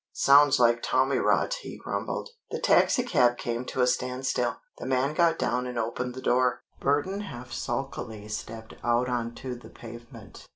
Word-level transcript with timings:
"Sounds 0.13 0.59
like 0.59 0.81
tommyrot," 0.81 1.53
he 1.61 1.77
grumbled. 1.77 2.29
The 2.49 2.57
taxicab 2.57 3.37
came 3.37 3.65
to 3.65 3.81
a 3.81 3.85
standstill. 3.85 4.55
The 4.79 4.87
man 4.87 5.13
got 5.13 5.37
down 5.37 5.67
and 5.67 5.77
opened 5.77 6.15
the 6.15 6.23
door. 6.23 6.63
Burton 6.79 7.19
half 7.21 7.51
sulkily 7.51 8.27
stepped 8.27 8.73
out 8.83 9.07
on 9.07 9.35
to 9.35 9.53
the 9.53 9.69
pavement. 9.69 10.47